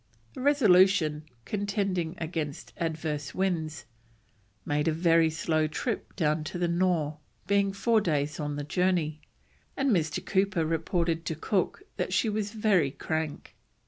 [0.33, 3.85] The Resolution, contending against adverse winds,
[4.65, 9.21] made a very slow trip down to the Nore, being four days on the journey,
[9.77, 10.25] and Mr.
[10.25, 13.55] Cooper reported to Cook that she was very crank.